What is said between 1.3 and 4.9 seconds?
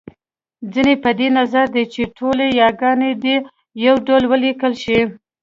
نظر دی چې ټولې یاګانې دې يو ډول وليکل